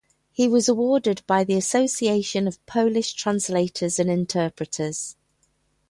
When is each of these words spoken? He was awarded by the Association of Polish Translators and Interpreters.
He 0.31 0.47
was 0.47 0.67
awarded 0.67 1.21
by 1.27 1.43
the 1.43 1.53
Association 1.53 2.47
of 2.47 2.65
Polish 2.65 3.13
Translators 3.13 3.99
and 3.99 4.09
Interpreters. 4.09 5.15